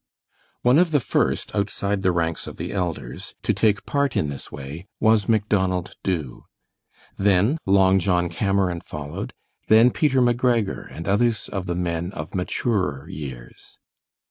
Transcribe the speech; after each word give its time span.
One 0.63 0.79
of 0.79 0.89
the 0.89 0.99
first, 0.99 1.53
outside 1.55 2.01
the 2.01 2.11
ranks 2.11 2.47
of 2.47 2.57
the 2.57 2.71
elders, 2.73 3.35
to 3.43 3.53
take 3.53 3.85
part 3.85 4.17
in 4.17 4.29
this 4.29 4.51
way 4.51 4.87
was 4.99 5.29
Macdonald 5.29 5.93
Dubh; 6.03 6.41
then 7.19 7.59
Long 7.67 7.99
John 7.99 8.27
Cameron 8.27 8.81
followed; 8.81 9.31
then 9.67 9.91
Peter 9.91 10.19
McGregor 10.19 10.87
and 10.91 11.07
others 11.07 11.47
of 11.49 11.67
the 11.67 11.75
men 11.75 12.11
of 12.13 12.33
maturer 12.33 13.07
years. 13.09 13.77